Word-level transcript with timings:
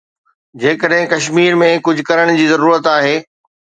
جيڪڏهن 0.63 1.05
ڪشمير 1.13 1.61
۾ 1.65 1.71
ڪجهه 1.91 2.09
ڪرڻ 2.11 2.37
جي 2.43 2.53
ضرورت 2.57 2.95
آهي. 2.99 3.19